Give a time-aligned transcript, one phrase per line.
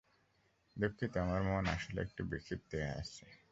[0.77, 3.25] দুঃখিত, আমার মন আসলে একটু বিক্ষিপ্ত হয়ে আছে।